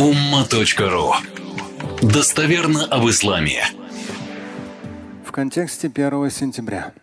umma.ru 0.00 1.12
Достоверно 2.00 2.86
об 2.86 3.06
исламе. 3.10 3.62
В 5.26 5.30
контексте 5.30 5.88
1 5.88 6.30
сентября. 6.30 6.94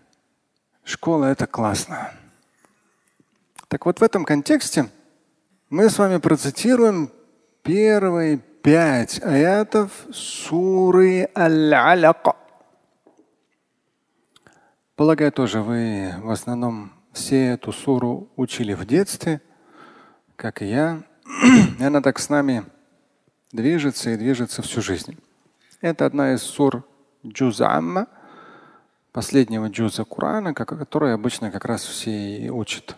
Школа– 0.84 1.26
это 1.28 1.46
классно. 1.46 2.12
Так 3.68 3.86
вот 3.86 4.00
в 4.00 4.04
этом 4.04 4.26
контексте 4.26 4.90
мы 5.70 5.92
с 5.92 6.00
вами 6.00 6.18
процитируем 6.18 7.12
первые 7.62 8.40
пять 8.40 9.22
аятов 9.22 9.92
суры 10.12 11.30
Аль-Аляк. 11.38 12.36
Полагаю, 14.96 15.32
тоже 15.32 15.62
вы 15.62 16.16
в 16.24 16.32
основном 16.32 16.94
все 17.14 17.50
эту 17.50 17.72
суру 17.72 18.32
учили 18.36 18.74
в 18.74 18.88
детстве, 18.88 19.40
как 20.36 20.64
и 20.64 20.66
я. 20.66 21.04
И 21.80 21.84
она 21.84 22.02
так 22.02 22.18
с 22.18 22.30
нами 22.30 22.66
движется 23.52 24.12
и 24.12 24.18
движется 24.18 24.62
всю 24.62 24.82
жизнь. 24.82 25.18
Это 25.82 26.06
одна 26.06 26.34
из 26.34 26.42
сур 26.42 26.88
Джузамма, 27.26 28.08
последнего 29.12 29.68
джуза 29.68 30.06
Корана, 30.06 30.54
который 30.54 31.14
обычно 31.14 31.52
как 31.52 31.66
раз 31.66 31.84
все 31.84 32.12
и 32.12 32.50
учат. 32.50 32.96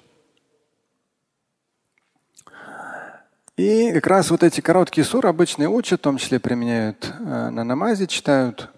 И 3.57 3.91
как 3.91 4.07
раз 4.07 4.31
вот 4.31 4.43
эти 4.43 4.61
короткие 4.61 5.03
суры 5.03 5.27
обычно 5.27 5.69
учат, 5.69 5.99
в 5.99 6.03
том 6.03 6.17
числе 6.17 6.39
применяют 6.39 7.13
э, 7.19 7.49
на 7.49 7.65
намазе, 7.65 8.07
читают. 8.07 8.69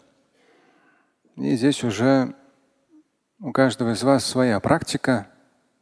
И 1.35 1.55
здесь 1.55 1.84
уже 1.84 2.34
у 3.40 3.51
каждого 3.51 3.91
из 3.93 4.01
вас 4.01 4.26
своя 4.26 4.59
практика. 4.59 5.27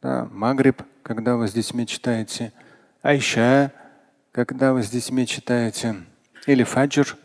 Да, 0.02 0.28
Магриб, 0.30 0.82
когда 1.02 1.36
вы 1.36 1.48
с 1.48 1.52
детьми 1.52 1.86
читаете, 1.86 2.52
Айша, 3.00 3.72
когда 4.32 4.72
вы 4.72 4.82
с 4.82 4.90
детьми 4.90 5.26
читаете, 5.26 5.96
или 6.46 6.64
фаджр, 6.64 7.16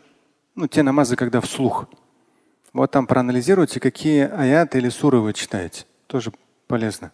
ну, 0.54 0.66
те 0.66 0.82
намазы, 0.82 1.16
когда 1.16 1.40
вслух. 1.40 1.86
Вот 2.72 2.90
там 2.90 3.06
проанализируйте, 3.06 3.80
какие 3.80 4.28
аяты 4.28 4.78
или 4.78 4.88
суры 4.88 5.20
вы 5.20 5.32
читаете. 5.32 5.84
Тоже 6.06 6.32
полезно. 6.66 7.12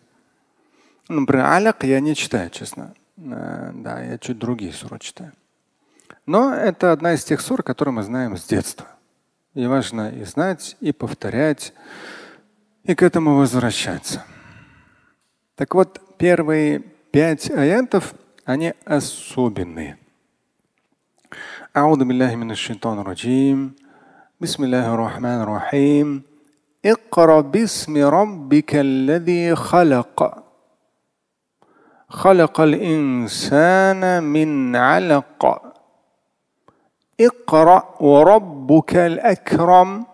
Ну, 1.09 1.21
например, 1.21 1.47
аляк 1.47 1.85
я 1.85 2.01
не 2.01 2.15
читаю, 2.15 2.51
честно. 2.51 2.95
Э, 3.17 3.71
да, 3.75 4.03
я 4.03 4.19
чуть 4.19 4.39
другие 4.39 4.73
суры 4.73 4.99
читаю. 4.99 5.33
Но 6.27 6.55
это 6.55 6.93
одна 6.93 7.15
из 7.15 7.25
тех 7.25 7.41
сур, 7.41 7.63
которые 7.63 7.93
мы 7.93 8.03
знаем 8.03 8.37
с 8.37 8.45
детства. 8.45 8.87
И 9.55 9.67
важно 9.67 10.11
и 10.11 10.25
знать, 10.25 10.77
и 10.81 10.93
повторять, 10.93 11.75
и 12.85 12.95
к 12.95 13.03
этому 13.03 13.37
возвращаться. 13.37 14.25
Так 15.57 15.75
вот, 15.75 16.01
первые 16.17 16.81
пять 17.11 17.51
аятов, 17.51 18.15
они 18.46 18.74
особенные. 18.86 19.98
أعوذ 21.78 22.04
بالله 22.06 22.36
من 22.36 22.52
الشيطان 22.52 23.00
الرجيم 23.00 23.76
بسم 24.42 24.64
الله 24.64 24.94
الرحمن 24.94 25.42
الرحيم 25.42 26.22
اقرأ 26.86 27.42
باسم 27.42 27.98
ربك 27.98 28.76
الذي 28.76 29.56
خلق 29.56 30.44
خلق 32.10 32.62
الإنسان 32.62 34.24
من 34.24 34.76
علق 34.76 35.62
اقرأ 37.20 37.96
وربك 38.00 38.96
الأكرم 38.96 40.06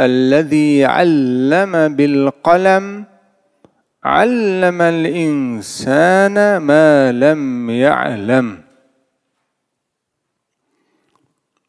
الذي 0.00 0.84
علم 0.84 1.96
بالقلم 1.96 3.04
علم 4.04 4.82
الإنسان 4.82 6.56
ما 6.56 7.12
لم 7.12 7.70
يعلم 7.70 8.66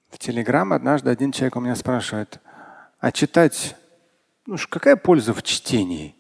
В 0.09 0.19
Телеграм 0.19 0.73
однажды 0.73 1.11
один 1.11 1.31
человек 1.31 1.55
у 1.57 1.59
меня 1.59 1.75
спрашивает, 1.75 2.39
а 2.99 3.11
читать, 3.11 3.75
ну 4.47 4.57
какая 4.67 4.95
польза 4.95 5.31
в 5.31 5.43
чтении? 5.43 6.15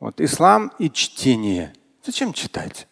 Вот 0.00 0.20
ислам 0.20 0.72
и 0.78 0.90
чтение. 0.90 1.72
Зачем 2.04 2.32
читать? 2.32 2.88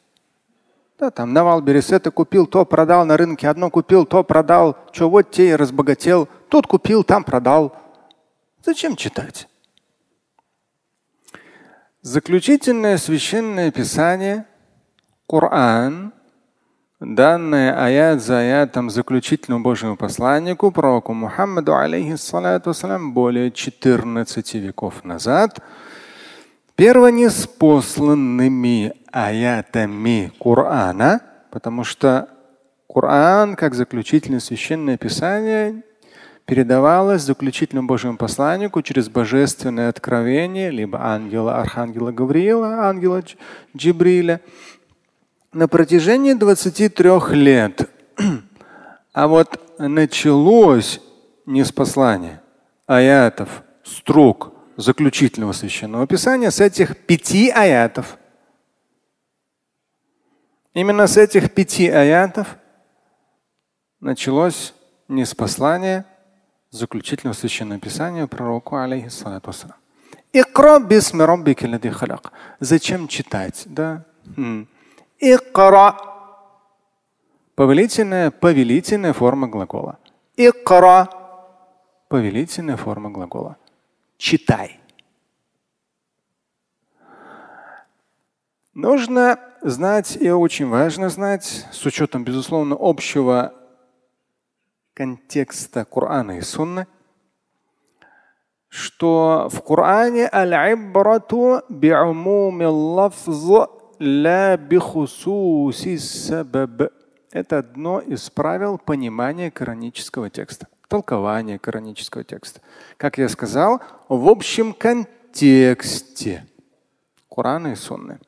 Да, 0.99 1.11
там 1.11 1.33
навал 1.33 1.61
берес 1.61 1.91
это 1.91 2.11
купил, 2.11 2.47
то 2.47 2.65
продал 2.65 3.05
на 3.05 3.17
рынке, 3.17 3.49
одно 3.49 3.71
купил, 3.71 4.05
то 4.05 4.23
продал, 4.23 4.77
что 4.93 5.09
вот 5.09 5.31
те 5.31 5.51
и 5.51 5.57
разбогател, 5.57 6.29
тут 6.49 6.67
купил, 6.67 7.03
там 7.03 7.25
продал. 7.25 7.75
Зачем 8.65 8.97
читать? 8.97 9.49
Заключительное 12.04 12.98
священное 12.98 13.72
писание, 13.72 14.46
Коран, 15.26 16.12
данное 17.00 17.82
аят 17.82 18.22
за 18.22 18.40
аятом 18.40 18.90
заключительному 18.90 19.64
Божьему 19.64 19.96
посланнику, 19.96 20.70
пророку 20.72 21.14
Мухаммаду, 21.14 21.78
алейхиссалату 21.78 22.74
более 23.14 23.52
14 23.52 24.54
веков 24.56 25.06
назад– 25.06 25.62
первонеспосланными 26.76 28.94
аятами 29.12 30.34
Корана, 30.40 31.22
потому 31.52 31.86
что 31.86 32.28
Коран, 32.94 33.56
как 33.56 33.74
заключительное 33.76 34.42
священное 34.42 34.98
писание, 34.98 35.84
передавалось 36.46 37.22
заключительному 37.22 37.88
Божьему 37.88 38.18
посланнику 38.18 38.82
через 38.82 39.10
божественное 39.10 39.90
откровение, 39.90 40.72
либо 40.72 41.00
ангела, 41.02 41.60
архангела 41.60 42.12
Гавриила, 42.12 42.88
ангела 42.88 43.24
Джибриля, 43.76 44.42
на 45.52 45.68
протяжении 45.68 46.34
23 46.34 47.12
лет. 47.32 47.90
А 49.16 49.28
вот 49.28 49.60
началось 49.78 51.00
не 51.46 51.64
с 51.64 51.72
послания, 51.72 52.42
аятов, 52.88 53.62
строк, 53.84 54.54
заключительного 54.76 55.52
священного 55.52 56.08
писания 56.08 56.50
с 56.50 56.60
этих 56.60 56.98
пяти 56.98 57.52
аятов. 57.52 58.18
Именно 60.74 61.06
с 61.06 61.18
этих 61.18 61.54
пяти 61.54 61.88
аятов 61.90 62.58
началось 64.00 64.74
не 65.08 65.26
с 65.26 65.36
послания 65.36 66.08
заключительного 66.74 67.36
священного 67.36 67.80
писания 67.80 68.28
пророку 68.28 68.78
алейхиссалату 68.78 69.52
Зачем 72.60 73.08
читать? 73.08 73.64
Да? 73.66 74.04
Икра. 75.20 75.96
Повелительная, 77.56 78.32
повелительная 78.32 79.14
форма 79.14 79.48
глагола. 79.48 80.00
Икра. 80.36 81.08
Повелительная 82.10 82.78
форма 82.78 83.12
глагола 83.12 83.58
читай. 84.24 84.80
Нужно 88.74 89.38
знать 89.62 90.18
и 90.20 90.32
очень 90.32 90.68
важно 90.68 91.10
знать, 91.10 91.68
с 91.72 91.86
учетом, 91.86 92.24
безусловно, 92.24 92.78
общего 92.80 93.54
контекста 94.94 95.86
Корана 95.86 96.38
и 96.38 96.42
Сунны, 96.42 96.88
что 98.70 99.50
в 99.52 99.62
Коране 99.62 100.30
аль-ибрату 100.32 101.62
би'умуми 101.70 102.66
лафз 102.66 103.28
ла 104.00 104.58
бихусуси 104.58 105.98
сабаб. 105.98 106.92
Это 107.32 107.60
одно 107.60 108.00
из 108.00 108.30
правил 108.30 108.78
понимания 108.78 109.50
коранического 109.50 110.30
текста 110.30 110.68
толкование 110.94 111.58
коранического 111.58 112.24
текста. 112.24 112.62
Как 112.98 113.18
я 113.18 113.28
сказал, 113.28 113.82
в 114.10 114.30
общем 114.30 114.74
контексте 114.74 116.46
Корана 117.28 117.70
и 117.70 117.76
Сунны. 117.76 118.20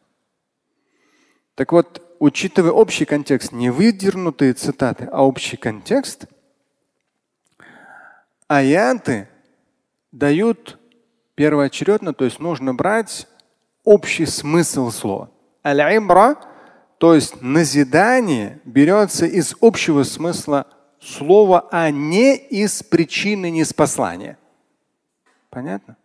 Так 1.54 1.72
вот, 1.72 2.02
учитывая 2.18 2.72
общий 2.72 3.06
контекст, 3.06 3.52
не 3.52 3.70
выдернутые 3.70 4.54
цитаты, 4.54 5.08
а 5.12 5.24
общий 5.24 5.58
контекст, 5.58 6.26
аяты 8.48 9.28
дают 10.12 10.80
первоочередно, 11.36 12.14
то 12.14 12.26
есть 12.26 12.40
нужно 12.40 12.74
брать 12.74 13.28
общий 13.84 14.26
смысл 14.26 14.90
слова. 14.90 15.30
Аль-ибра, 15.64 16.38
то 16.98 17.14
есть 17.14 17.42
назидание, 17.42 18.62
берется 18.66 19.26
из 19.26 19.56
общего 19.62 20.04
смысла 20.04 20.68
слово, 21.02 21.68
а 21.72 21.92
не 21.92 22.36
из 22.36 22.84
причины 22.84 23.50
неспослания. 23.50 24.38
Понятно? 25.50 25.98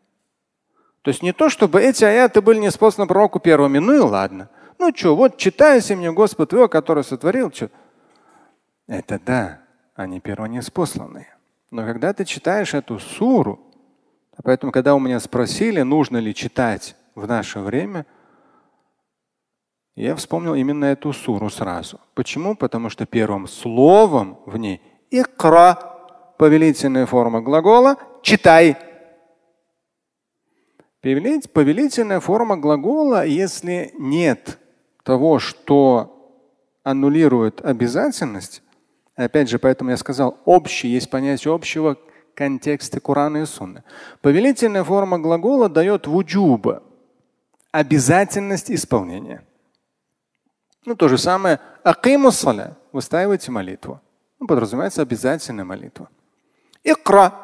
То 1.03 1.11
есть 1.11 1.23
не 1.23 1.33
то, 1.33 1.49
чтобы 1.49 1.81
эти 1.81 2.05
аяты 2.05 2.43
были 2.43 2.59
неспосланы 2.59 3.09
пророку 3.09 3.41
первыми. 3.41 3.79
Ну 3.79 3.95
и 3.95 3.99
ладно. 3.99 4.51
Ну 4.79 4.93
что, 4.95 5.17
вот 5.17 5.39
читайся 5.39 5.97
мне 5.97 6.13
Господь 6.13 6.51
твой, 6.51 6.69
который 6.69 7.05
сотворил. 7.05 7.51
Что? 7.51 7.71
Это 8.87 9.19
да, 9.19 9.61
они 9.95 10.21
первонеспосланные. 10.21 11.35
Но 11.71 11.85
когда 11.85 12.13
ты 12.13 12.25
читаешь 12.25 12.75
эту 12.75 12.99
суру, 12.99 13.61
поэтому, 14.43 14.73
когда 14.73 14.95
у 14.95 14.99
меня 14.99 15.21
спросили, 15.21 15.83
нужно 15.83 16.17
ли 16.19 16.35
читать 16.35 16.97
в 17.15 17.27
наше 17.27 17.61
время, 17.61 18.07
Я 19.97 20.15
вспомнил 20.17 20.55
именно 20.55 20.87
эту 20.87 21.13
суру 21.13 21.51
сразу. 21.51 22.01
Почему? 22.15 22.57
Потому 22.57 22.89
что 22.89 23.05
первым 23.07 23.47
словом 23.47 24.39
в 24.47 24.57
ней 24.57 24.81
икра, 25.11 25.75
повелительная 26.39 27.07
форма 27.07 27.43
глагола, 27.43 27.97
читай. 28.23 28.77
Повелительная 31.03 32.21
форма 32.21 32.57
глагола, 32.57 33.27
если 33.27 33.93
нет 33.99 34.59
того, 35.03 35.39
что 35.39 36.39
аннулирует 36.83 37.61
обязательность, 37.65 38.63
опять 39.25 39.49
же, 39.49 39.59
поэтому 39.59 39.91
я 39.91 39.97
сказал, 39.97 40.39
общий, 40.45 40.89
есть 40.89 41.11
понятие 41.11 41.55
общего 41.55 41.97
контекста 42.35 43.01
Корана 43.01 43.39
и 43.39 43.47
Сунны. 43.47 43.83
Повелительная 44.23 44.85
форма 44.85 45.19
глагола 45.19 45.69
дает 45.69 46.07
вуджуба, 46.07 46.83
обязательность 47.73 48.71
исполнения. 48.71 49.45
Ну, 50.87 50.95
то 50.97 51.09
же 51.09 51.19
самое 51.19 51.61
акиму 51.85 52.31
саля, 52.31 52.77
выстаивайте 52.93 53.51
молитву. 53.51 54.01
Ну, 54.39 54.47
подразумевается 54.47 55.03
обязательная 55.03 55.65
молитва. 55.65 56.09
Икра, 56.83 57.35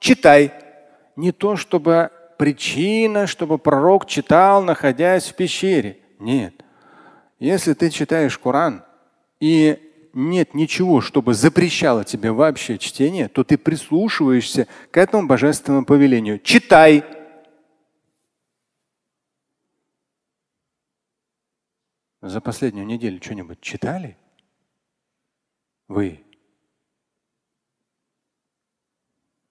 читай. 0.00 0.52
Не 1.14 1.30
то, 1.30 1.54
чтобы 1.56 2.10
причина, 2.36 3.26
чтобы 3.26 3.58
пророк 3.58 4.06
читал, 4.06 4.62
находясь 4.62 5.28
в 5.28 5.34
пещере. 5.36 5.98
Нет. 6.18 6.54
Если 7.38 7.74
ты 7.74 7.90
читаешь 7.90 8.38
Коран 8.38 8.82
и 9.38 9.89
нет 10.12 10.54
ничего, 10.54 11.00
чтобы 11.00 11.34
запрещало 11.34 12.04
тебе 12.04 12.32
вообще 12.32 12.78
чтение, 12.78 13.28
то 13.28 13.44
ты 13.44 13.58
прислушиваешься 13.58 14.66
к 14.90 14.96
этому 14.96 15.26
божественному 15.26 15.84
повелению. 15.84 16.38
Читай. 16.38 17.04
За 22.20 22.40
последнюю 22.40 22.86
неделю 22.86 23.22
что-нибудь 23.22 23.60
читали? 23.60 24.16
Вы? 25.88 26.22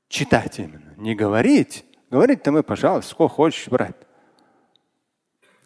Читать 0.07 0.59
именно, 0.59 0.93
не 0.97 1.15
говорить. 1.15 1.85
Говорить-то 2.09 2.51
мы, 2.51 2.63
пожалуйста, 2.63 3.11
сколько 3.11 3.33
хочешь, 3.33 3.67
брат. 3.67 4.07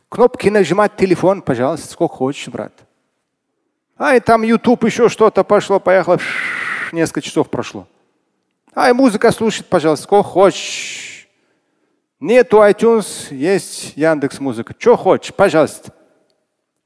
Кнопки 0.09 0.49
нажимать 0.49 0.95
телефон, 0.95 1.41
пожалуйста, 1.41 1.87
сколько 1.87 2.15
хочешь, 2.15 2.47
брат. 2.49 2.87
Ай, 4.03 4.19
там 4.19 4.41
YouTube 4.41 4.83
еще 4.83 5.07
что-то 5.07 5.45
пошло, 5.45 5.79
поехало. 5.79 6.19
Несколько 6.91 7.21
часов 7.21 7.50
прошло. 7.50 7.88
Ай, 8.75 8.91
музыка 8.91 9.31
слушать, 9.31 9.65
пожалуйста, 9.65 10.03
сколько 10.03 10.27
хочешь. 10.27 11.29
Нету 12.19 12.57
iTunes, 12.57 13.33
есть 13.33 13.95
Яндекс 13.95 14.41
Музыка. 14.41 14.75
Что 14.77 14.97
хочешь, 14.97 15.33
пожалуйста. 15.33 15.94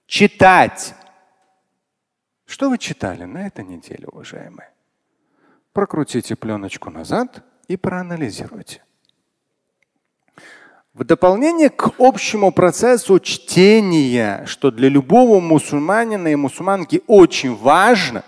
Читать. 0.06 0.94
Что 2.46 2.70
вы 2.70 2.78
читали 2.78 3.24
на 3.24 3.48
этой 3.48 3.66
неделе, 3.66 4.08
уважаемые? 4.12 4.70
Прокрутите 5.74 6.36
пленочку 6.36 6.92
назад 6.92 7.44
и 7.68 7.78
проанализируйте. 7.78 8.84
В 10.98 11.04
дополнение 11.04 11.70
к 11.70 11.92
общему 12.00 12.52
процессу 12.52 13.20
чтения, 13.20 14.44
что 14.48 14.72
для 14.72 14.90
любого 14.90 15.40
мусульманина 15.40 16.30
и 16.30 16.36
мусульманки 16.36 17.04
очень 17.06 17.56
важно, 17.56 18.24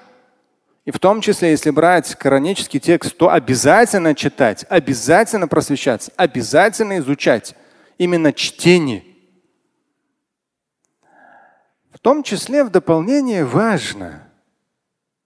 и 0.86 0.92
в 0.92 1.00
том 1.00 1.22
числе, 1.22 1.50
если 1.50 1.72
брать 1.72 2.14
коранический 2.14 2.80
текст, 2.80 3.18
то 3.18 3.32
обязательно 3.32 4.14
читать, 4.14 4.68
обязательно 4.70 5.48
просвещаться, 5.48 6.14
обязательно 6.16 7.00
изучать 7.00 7.56
именно 7.98 8.32
чтение. 8.34 9.04
В 11.92 11.98
том 11.98 12.22
числе 12.22 12.64
в 12.64 12.70
дополнение 12.70 13.46
важно 13.46 14.32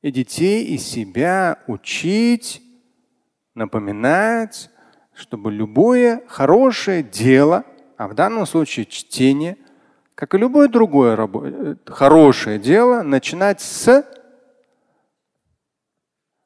и 0.02 0.12
детей, 0.12 0.64
и 0.64 0.78
себя 0.78 1.60
учить, 1.68 2.62
напоминать, 3.54 4.70
чтобы 5.16 5.52
любое 5.52 6.24
хорошее 6.28 7.04
дело, 7.04 7.64
а 7.98 8.08
в 8.08 8.16
данном 8.16 8.46
случае 8.46 8.86
чтение, 8.86 9.58
как 10.16 10.34
и 10.34 10.38
любое 10.38 10.68
другое 10.68 11.18
э, 11.18 11.76
хорошее 11.86 12.60
дело, 12.60 13.04
начинать 13.04 13.62
с 13.62 14.06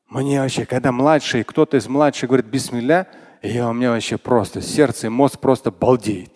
мне 0.09 0.39
вообще, 0.39 0.65
когда 0.65 0.93
младший, 0.93 1.43
кто-то 1.43 1.75
из 1.75 1.87
младших 1.87 2.29
говорит 2.29 2.45
бисмилля, 2.45 3.07
я 3.41 3.69
у 3.69 3.73
меня 3.73 3.91
вообще 3.91 4.17
просто 4.17 4.61
сердце 4.61 5.07
и 5.07 5.09
мозг 5.09 5.39
просто 5.39 5.69
балдеет. 5.69 6.31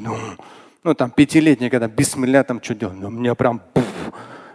Ну, 0.00 0.16
ну 0.82 0.94
там 0.94 1.12
пятилетний, 1.12 1.70
когда 1.70 1.86
бисмилля 1.86 2.42
там 2.42 2.60
что 2.60 2.74
делать, 2.74 2.96
ну, 2.96 3.08
мне 3.08 3.36
прям, 3.36 3.62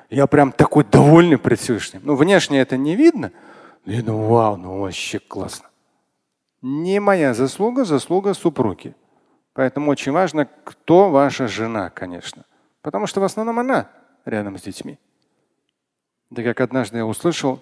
я 0.10 0.28
прям 0.28 0.52
такой 0.52 0.84
довольный 0.84 1.38
пред 1.38 1.60
Всевышним. 1.60 2.02
Ну 2.04 2.16
внешне 2.16 2.60
это 2.60 2.75
не 2.75 2.98
видно, 2.98 3.31
я 3.86 4.02
думаю, 4.02 4.28
вау, 4.28 4.57
ну 4.57 4.80
вообще 4.81 5.19
классно 5.19 5.69
не 6.66 7.00
моя 7.00 7.36
заслуга, 7.36 7.86
заслуга 7.86 8.34
супруги. 8.34 8.96
Поэтому 9.54 9.92
очень 9.92 10.12
важно, 10.12 10.50
кто 10.64 11.12
ваша 11.12 11.48
жена, 11.48 11.92
конечно. 11.92 12.44
Потому 12.82 13.06
что 13.06 13.22
в 13.22 13.24
основном 13.24 13.60
она 13.60 13.88
рядом 14.26 14.58
с 14.58 14.64
детьми. 14.64 14.98
Да 16.32 16.42
как 16.42 16.60
однажды 16.62 16.98
я 16.98 17.06
услышал 17.06 17.60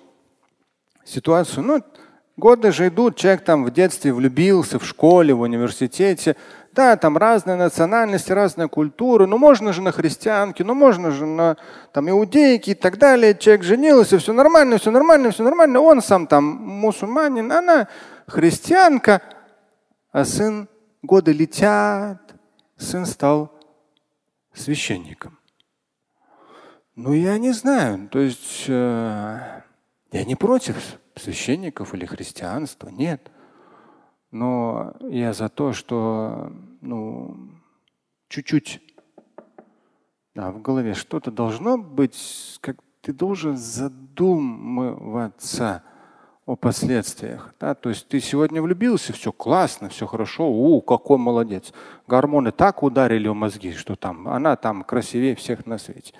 ситуацию, 1.03 1.63
ну, 1.63 1.83
годы 2.37 2.71
же 2.71 2.87
идут, 2.87 3.15
человек 3.15 3.43
там 3.43 3.65
в 3.65 3.71
детстве 3.71 4.13
влюбился, 4.13 4.79
в 4.79 4.85
школе, 4.85 5.33
в 5.33 5.41
университете. 5.41 6.35
Да, 6.71 6.97
там 6.97 7.17
разные 7.17 7.55
национальности, 7.55 8.31
разные 8.31 8.67
культуры. 8.67 9.27
Ну, 9.27 9.37
можно 9.37 9.73
же 9.73 9.83
на 9.83 9.91
христианке, 9.91 10.63
ну, 10.63 10.73
можно 10.73 11.11
же 11.11 11.27
на 11.27 11.57
там, 11.91 12.09
иудейке 12.09 12.71
и 12.71 12.75
так 12.75 12.97
далее. 12.97 13.37
Человек 13.37 13.63
женился, 13.63 14.17
все 14.17 14.33
нормально, 14.33 14.79
все 14.79 14.89
нормально, 14.89 15.29
все 15.29 15.43
нормально. 15.43 15.79
Он 15.79 16.01
сам 16.01 16.25
там 16.25 16.43
мусульманин, 16.45 17.51
она 17.51 17.87
христианка, 18.27 19.21
а 20.11 20.25
сын 20.25 20.67
годы 21.03 21.31
летят, 21.31 22.33
сын 22.77 23.05
стал 23.05 23.51
священником. 24.51 25.37
Ну, 26.95 27.13
я 27.13 27.37
не 27.37 27.51
знаю. 27.51 28.07
То 28.09 28.19
есть 28.19 28.65
э, 28.67 29.61
я 30.11 30.25
не 30.25 30.35
против 30.35 30.75
священников 31.15 31.93
или 31.93 32.05
христианства, 32.05 32.89
нет. 32.89 33.31
Но 34.31 34.93
я 35.01 35.33
за 35.33 35.49
то, 35.49 35.73
что 35.73 36.51
ну, 36.81 37.37
чуть-чуть 38.29 38.81
да, 40.35 40.51
в 40.51 40.61
голове 40.61 40.95
что-то 40.95 41.31
должно 41.31 41.77
быть, 41.77 42.57
как 42.61 42.77
ты 43.01 43.13
должен 43.13 43.57
задумываться 43.57 45.83
о 46.45 46.55
последствиях. 46.55 47.53
Да? 47.59 47.75
То 47.75 47.89
есть 47.89 48.07
ты 48.07 48.19
сегодня 48.19 48.61
влюбился, 48.61 49.13
все 49.13 49.31
классно, 49.31 49.89
все 49.89 50.07
хорошо, 50.07 50.49
у, 50.49 50.81
какой 50.81 51.17
молодец. 51.17 51.73
Гормоны 52.07 52.51
так 52.51 52.83
ударили 52.83 53.27
в 53.27 53.35
мозги, 53.35 53.73
что 53.73 53.95
там 53.95 54.27
она 54.27 54.55
там 54.55 54.83
красивее 54.83 55.35
всех 55.35 55.65
на 55.65 55.77
свете. 55.77 56.13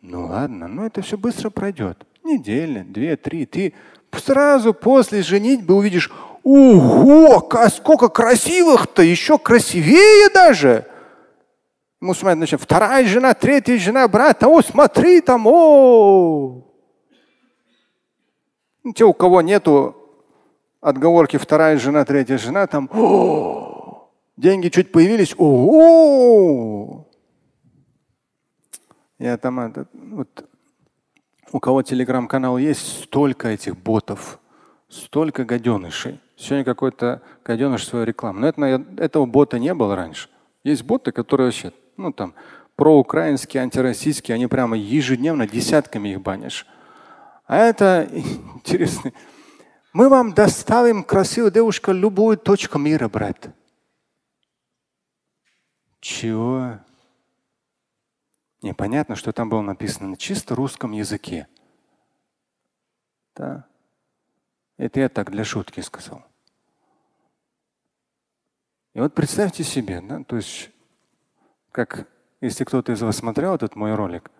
Ну 0.00 0.26
ладно, 0.26 0.68
но 0.68 0.86
это 0.86 1.02
все 1.02 1.18
быстро 1.18 1.50
пройдет. 1.50 2.06
Неделя, 2.24 2.84
две, 2.84 3.16
три. 3.16 3.46
Ты 3.46 3.74
сразу 4.16 4.74
после 4.74 5.22
женитьбы 5.22 5.74
увидишь, 5.74 6.10
ого, 6.42 7.48
сколько 7.74 8.08
красивых-то, 8.08 9.02
еще 9.02 9.38
красивее 9.38 10.28
даже. 10.30 10.86
Мусульмане 12.00 12.40
начинают, 12.40 12.62
вторая 12.62 13.06
жена, 13.06 13.32
третья 13.34 13.78
жена, 13.78 14.08
брат, 14.08 14.42
о, 14.42 14.60
смотри 14.62 15.20
там, 15.20 15.46
о, 15.46 16.62
ну, 18.84 18.92
те, 18.92 19.04
у 19.04 19.12
кого 19.12 19.42
нету 19.42 19.96
отговорки 20.80 21.36
вторая 21.36 21.78
жена, 21.78 22.04
третья 22.04 22.36
жена, 22.36 22.66
там 22.66 22.90
О! 22.92 24.10
деньги 24.36 24.68
чуть 24.68 24.90
появились. 24.90 25.34
О! 25.38 27.06
Я 29.18 29.36
там 29.38 29.60
этот, 29.60 29.88
вот, 29.92 30.48
у 31.52 31.60
кого 31.60 31.82
телеграм-канал 31.82 32.58
есть, 32.58 33.04
столько 33.04 33.48
этих 33.48 33.76
ботов, 33.76 34.40
столько 34.88 35.44
гаденышей. 35.44 36.18
Сегодня 36.36 36.64
какой-то 36.64 37.22
гаденыш 37.44 37.86
свою 37.86 38.04
рекламу. 38.04 38.40
Но 38.40 38.48
это, 38.48 38.84
этого 38.96 39.26
бота 39.26 39.58
не 39.58 39.72
было 39.74 39.94
раньше. 39.94 40.28
Есть 40.64 40.82
боты, 40.82 41.12
которые 41.12 41.48
вообще, 41.48 41.72
ну 41.96 42.12
там, 42.12 42.34
проукраинские, 42.74 43.62
антироссийские, 43.62 44.34
они 44.34 44.46
прямо 44.46 44.76
ежедневно 44.76 45.46
десятками 45.46 46.08
их 46.08 46.22
банишь. 46.22 46.66
А 47.46 47.58
это 47.58 48.08
интересно. 48.54 49.12
Мы 49.92 50.08
вам 50.08 50.32
доставим 50.32 51.04
красивую 51.04 51.52
девушку 51.52 51.92
любую 51.92 52.38
точку 52.38 52.78
мира, 52.78 53.08
брат. 53.08 53.50
Чего? 56.00 56.78
Непонятно, 58.62 59.16
что 59.16 59.32
там 59.32 59.48
было 59.48 59.60
написано 59.60 60.08
на 60.08 60.16
чисто 60.16 60.54
русском 60.54 60.92
языке. 60.92 61.48
Да. 63.34 63.66
Это 64.78 65.00
я 65.00 65.08
так 65.08 65.30
для 65.30 65.44
шутки 65.44 65.80
сказал. 65.80 66.24
И 68.94 69.00
вот 69.00 69.14
представьте 69.14 69.64
себе, 69.64 70.00
да, 70.00 70.22
то 70.22 70.36
есть 70.36 70.70
как 71.72 72.08
если 72.40 72.64
кто-то 72.64 72.92
из 72.92 73.02
вас 73.02 73.16
смотрел 73.16 73.54
этот 73.54 73.74
мой 73.74 73.94
ролик, 73.94 74.30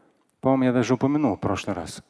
по-моему, 0.40 0.64
я 0.64 0.72
даже 0.72 0.94
упомянул 0.94 1.36
в 1.36 1.40
прошлый 1.40 1.74
раз. 1.74 2.02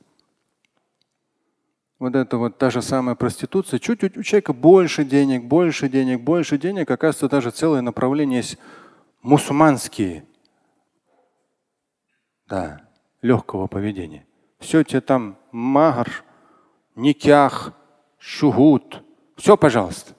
Вот 1.98 2.16
это 2.16 2.36
вот 2.36 2.58
та 2.58 2.70
же 2.70 2.82
самая 2.82 3.14
проституция, 3.14 3.78
чуть-чуть 3.78 4.16
у 4.16 4.22
человека 4.22 4.52
больше 4.52 5.04
денег, 5.04 5.44
больше 5.44 5.88
денег, 5.88 6.20
больше 6.22 6.58
денег, 6.58 6.90
оказывается, 6.90 7.28
даже 7.28 7.50
целое 7.52 7.80
направление 7.80 8.38
есть 8.38 8.58
мусульманские. 9.22 10.24
Да, 12.52 12.86
легкого 13.22 13.66
поведения. 13.66 14.26
Все 14.58 14.84
тебе 14.84 15.00
там 15.00 15.38
магар, 15.52 16.22
никях, 16.94 17.72
шугут. 18.18 19.02
Все, 19.38 19.56
пожалуйста. 19.56 20.14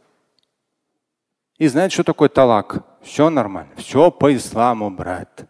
И 1.60 1.68
знаете, 1.68 1.94
что 1.94 2.04
такое 2.04 2.30
талак? 2.30 2.84
Все 3.04 3.30
нормально. 3.30 3.76
Все 3.76 4.10
по 4.10 4.36
исламу, 4.36 4.90
брат. 4.90 5.48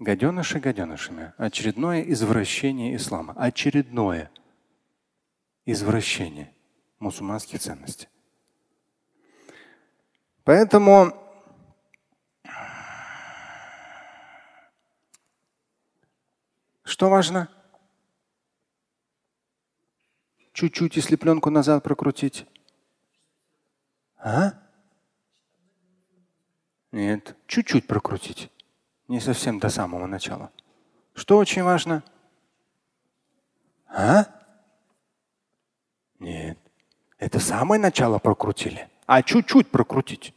Гаденыши 0.00 0.58
гаденышами. 0.58 1.32
Очередное 1.36 2.02
извращение 2.02 2.96
ислама. 2.96 3.34
Очередное 3.36 4.32
извращение 5.64 6.52
мусульманских 6.98 7.60
ценностей. 7.60 8.08
Поэтому 10.42 11.29
что 16.90 17.08
важно? 17.08 17.48
Чуть-чуть, 20.52 20.96
если 20.96 21.14
пленку 21.14 21.48
назад 21.48 21.84
прокрутить. 21.84 22.46
А? 24.18 24.54
Нет, 26.90 27.36
чуть-чуть 27.46 27.86
прокрутить. 27.86 28.50
Не 29.06 29.20
совсем 29.20 29.60
до 29.60 29.68
самого 29.68 30.06
начала. 30.06 30.50
Что 31.14 31.38
очень 31.38 31.62
важно? 31.62 32.02
А? 33.86 34.26
Нет. 36.18 36.58
Это 37.18 37.38
самое 37.38 37.80
начало 37.80 38.18
прокрутили, 38.18 38.90
а 39.06 39.22
чуть-чуть 39.22 39.70
прокрутить. 39.70 40.34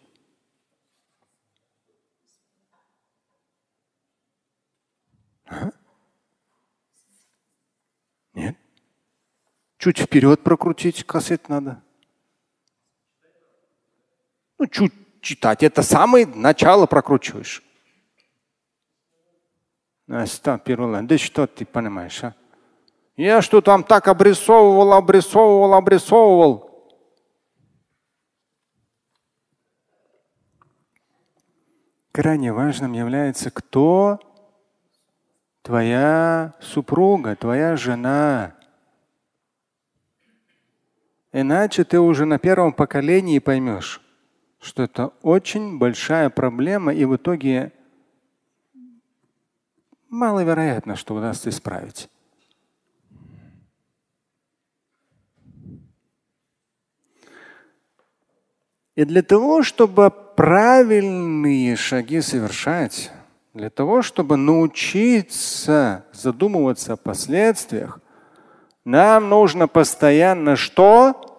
Чуть 9.83 9.99
вперед 9.99 10.41
прокрутить 10.41 11.03
кассет 11.03 11.49
надо. 11.49 11.83
Ну, 14.57 14.65
чуть 14.67 14.93
читать. 15.19 15.61
Это 15.61 15.83
самое 15.83 16.25
начало 16.25 16.85
прокручиваешь. 16.85 17.61
Да 20.07 20.25
что 20.25 21.47
ты 21.47 21.65
понимаешь, 21.65 22.23
а? 22.23 22.33
Я 23.17 23.41
что 23.41 23.59
там 23.59 23.83
так 23.83 24.07
обрисовывал, 24.07 24.93
обрисовывал, 24.93 25.73
обрисовывал. 25.73 26.93
Крайне 32.13 32.53
важным 32.53 32.93
является 32.93 33.51
кто 33.51 34.17
твоя 35.61 36.53
супруга, 36.61 37.35
твоя 37.35 37.75
жена. 37.75 38.55
Иначе 41.33 41.83
ты 41.83 41.99
уже 41.99 42.25
на 42.25 42.37
первом 42.37 42.73
поколении 42.73 43.39
поймешь, 43.39 44.01
что 44.61 44.83
это 44.83 45.07
очень 45.23 45.79
большая 45.79 46.29
проблема, 46.29 46.93
и 46.93 47.05
в 47.05 47.15
итоге 47.15 47.73
маловероятно, 50.09 50.95
что 50.95 51.15
удастся 51.15 51.49
исправить. 51.49 52.07
И 58.95 59.03
для 59.03 59.23
того, 59.23 59.63
чтобы 59.63 60.11
правильные 60.11 61.75
шаги 61.75 62.21
совершать, 62.21 63.11
для 63.55 63.71
того, 63.71 64.03
чтобы 64.03 64.37
научиться 64.37 66.05
задумываться 66.13 66.93
о 66.93 66.97
последствиях, 66.97 68.02
нам 68.85 69.29
нужно 69.29 69.67
постоянно 69.67 70.55
что? 70.55 71.33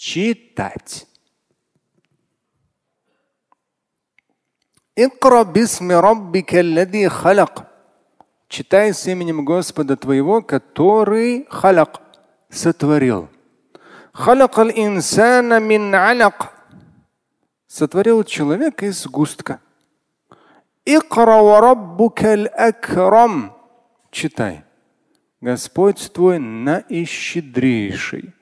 читать. 0.00 1.06
Читай 8.48 8.94
с 8.94 9.06
именем 9.06 9.44
Господа 9.44 9.96
твоего, 9.96 10.40
который 10.40 11.46
халяк 11.50 12.00
сотворил. 12.48 13.28
Сотворил 17.66 18.24
человека 18.24 18.86
из 18.86 19.06
густка. 19.06 19.60
Читай. 24.10 24.64
Господь 25.40 26.12
твой 26.12 26.38
наищедрейший. 26.38 28.34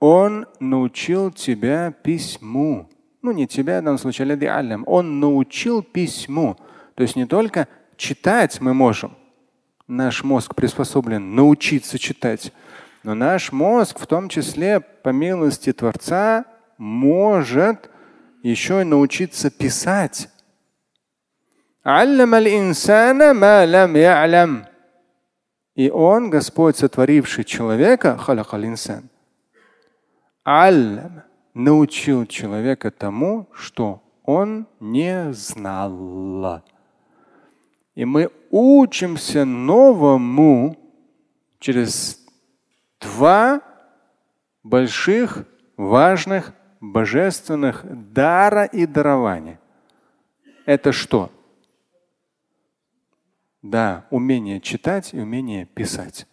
Он 0.00 0.46
научил 0.60 1.30
тебя 1.30 1.92
письму. 1.92 2.90
Ну, 3.22 3.32
не 3.32 3.46
тебя 3.46 3.80
в 3.80 3.84
данном 3.84 3.98
случае, 3.98 4.26
алям. 4.50 4.84
Он 4.86 5.20
научил 5.20 5.82
письму. 5.82 6.56
То 6.94 7.02
есть 7.02 7.16
не 7.16 7.26
только 7.26 7.68
читать 7.96 8.60
мы 8.60 8.74
можем. 8.74 9.16
Наш 9.86 10.24
мозг 10.24 10.54
приспособлен 10.54 11.34
научиться 11.34 11.98
читать. 11.98 12.52
Но 13.02 13.14
наш 13.14 13.52
мозг, 13.52 13.98
в 13.98 14.06
том 14.06 14.28
числе 14.28 14.80
по 14.80 15.10
милости 15.10 15.72
Творца, 15.72 16.46
может 16.78 17.90
еще 18.42 18.80
и 18.80 18.84
научиться 18.84 19.50
писать. 19.50 20.28
И 25.74 25.90
он, 25.90 26.30
Господь, 26.30 26.76
сотворивший 26.76 27.44
человека, 27.44 28.18
аллам, 30.44 31.22
научил 31.52 32.24
человека 32.26 32.90
тому, 32.90 33.48
что 33.52 34.02
он 34.22 34.66
не 34.80 35.32
знал. 35.32 36.62
И 37.94 38.04
мы 38.06 38.30
учимся 38.50 39.44
новому 39.44 40.76
через 41.58 42.18
два 42.98 43.60
больших, 44.62 45.44
важных, 45.76 46.54
божественных 46.80 47.84
дара 48.12 48.64
и 48.64 48.86
дарования. 48.86 49.60
Это 50.64 50.92
что? 50.92 51.30
Да, 53.64 54.04
умение 54.10 54.60
читать 54.60 55.14
и 55.14 55.18
умение 55.18 55.64
писать. 55.64 56.26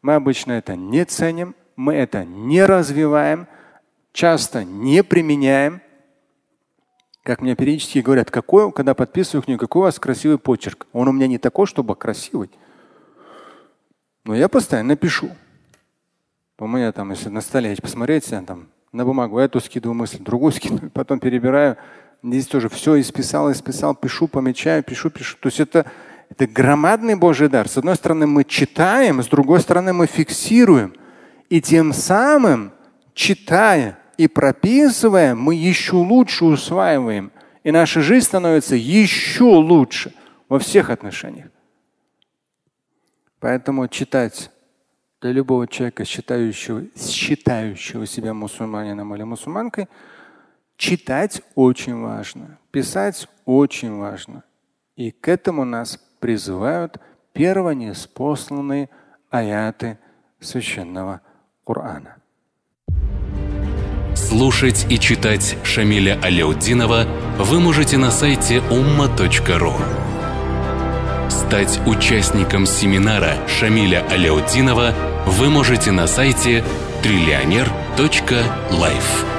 Мы 0.00 0.14
обычно 0.14 0.52
это 0.52 0.76
не 0.76 1.04
ценим, 1.04 1.56
мы 1.74 1.94
это 1.94 2.24
не 2.24 2.64
развиваем, 2.64 3.48
часто 4.12 4.62
не 4.62 5.02
применяем. 5.02 5.82
Как 7.24 7.40
мне 7.40 7.56
периодически 7.56 7.98
говорят, 7.98 8.30
какой, 8.30 8.70
когда 8.70 8.94
подписываю 8.94 9.42
книгу, 9.42 9.58
какой 9.58 9.80
у 9.80 9.82
вас 9.86 9.98
красивый 9.98 10.38
почерк. 10.38 10.86
Он 10.92 11.08
у 11.08 11.12
меня 11.12 11.26
не 11.26 11.38
такой, 11.38 11.66
чтобы 11.66 11.96
красивый. 11.96 12.48
Но 14.22 14.36
я 14.36 14.48
постоянно 14.48 14.94
пишу. 14.94 15.30
У 16.60 16.68
меня 16.68 16.92
там, 16.92 17.10
если 17.10 17.28
на 17.28 17.40
столе 17.40 17.74
посмотреть, 17.82 18.30
я 18.30 18.40
там 18.42 18.68
на 18.92 19.04
бумагу 19.04 19.40
эту 19.40 19.60
скидываю 19.60 19.96
мысль, 19.96 20.22
другую 20.22 20.52
скидываю, 20.52 20.92
потом 20.92 21.18
перебираю. 21.18 21.76
Здесь 22.22 22.46
тоже 22.46 22.68
все 22.68 23.00
исписал, 23.00 23.50
исписал, 23.50 23.96
пишу, 23.96 24.28
помечаю, 24.28 24.84
пишу, 24.84 25.10
пишу. 25.10 25.36
То 25.40 25.48
есть 25.48 25.58
это 25.58 25.90
это 26.28 26.46
громадный 26.46 27.14
Божий 27.14 27.48
дар. 27.48 27.68
С 27.68 27.78
одной 27.78 27.96
стороны, 27.96 28.26
мы 28.26 28.44
читаем, 28.44 29.22
с 29.22 29.26
другой 29.26 29.60
стороны, 29.60 29.92
мы 29.92 30.06
фиксируем. 30.06 30.94
И 31.48 31.60
тем 31.60 31.92
самым, 31.92 32.72
читая 33.14 33.98
и 34.18 34.28
прописывая, 34.28 35.34
мы 35.34 35.54
еще 35.54 35.96
лучше 35.96 36.44
усваиваем. 36.44 37.32
И 37.64 37.70
наша 37.70 38.02
жизнь 38.02 38.26
становится 38.26 38.76
еще 38.76 39.44
лучше 39.44 40.12
во 40.48 40.58
всех 40.58 40.90
отношениях. 40.90 41.48
Поэтому 43.40 43.88
читать 43.88 44.50
для 45.20 45.32
любого 45.32 45.66
человека, 45.66 46.04
считающего, 46.04 46.84
считающего 46.96 48.06
себя 48.06 48.34
мусульманином 48.34 49.14
или 49.14 49.22
мусульманкой, 49.22 49.88
читать 50.76 51.42
очень 51.54 52.00
важно, 52.00 52.58
писать 52.70 53.28
очень 53.44 53.96
важно. 53.96 54.44
И 54.96 55.10
к 55.10 55.28
этому 55.28 55.64
нас 55.64 55.98
призывают 56.20 57.00
первонеспосланные 57.32 58.88
аяты 59.30 59.98
священного 60.40 61.20
Корана. 61.64 62.16
Слушать 64.14 64.86
и 64.90 64.98
читать 64.98 65.56
Шамиля 65.62 66.18
Аляутдинова 66.22 67.06
вы 67.38 67.60
можете 67.60 67.98
на 67.98 68.10
сайте 68.10 68.58
umma.ru. 68.58 69.72
Стать 71.30 71.80
участником 71.86 72.66
семинара 72.66 73.34
Шамиля 73.46 74.04
Аляутдинова 74.10 74.92
вы 75.26 75.50
можете 75.50 75.92
на 75.92 76.06
сайте 76.06 76.64
триллионер.life. 77.02 79.37